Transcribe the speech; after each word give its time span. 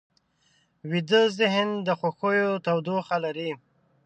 ویده 0.91 1.21
ذهن 1.39 1.69
د 1.87 1.87
خوښیو 1.99 2.51
تودوخه 2.65 3.17
لري 3.25 3.51